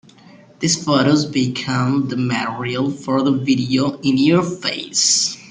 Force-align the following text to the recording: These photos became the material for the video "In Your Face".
These 0.59 0.83
photos 0.83 1.27
became 1.27 2.07
the 2.07 2.17
material 2.17 2.89
for 2.89 3.21
the 3.21 3.33
video 3.33 3.99
"In 3.99 4.17
Your 4.17 4.41
Face". 4.41 5.37